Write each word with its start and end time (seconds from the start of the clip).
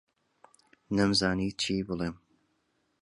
نەمزانی 0.97 1.49
چی 1.61 1.77
بڵێم. 1.87 2.15